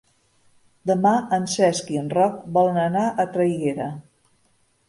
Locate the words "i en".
1.97-2.09